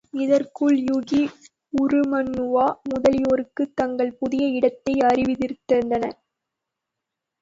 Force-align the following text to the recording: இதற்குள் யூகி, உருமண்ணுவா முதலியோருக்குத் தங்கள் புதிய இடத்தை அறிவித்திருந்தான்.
இதற்குள் 0.15 0.77
யூகி, 0.83 1.19
உருமண்ணுவா 1.81 2.65
முதலியோருக்குத் 2.89 3.75
தங்கள் 3.75 4.17
புதிய 4.19 4.47
இடத்தை 4.51 4.93
அறிவித்திருந்தான். 5.05 6.09